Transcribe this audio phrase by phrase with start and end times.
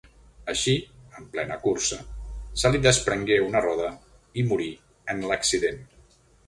[0.53, 0.73] Així,
[1.19, 1.99] en plena cursa,
[2.63, 3.95] se li desprengué una roda
[4.45, 4.71] i morí
[5.15, 5.89] en l'accident.